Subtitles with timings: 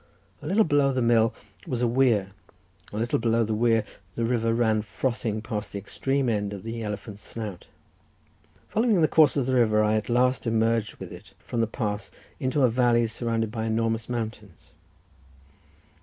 [0.41, 1.31] A little below the mill
[1.67, 3.85] was a weir, and a little below the weir
[4.15, 7.67] the river ran frothing past the extreme end of the elephant's snout.
[8.69, 12.09] Following the course of the river, I at last emerged with it from the pass
[12.39, 14.73] into a valley surrounded by enormous mountains.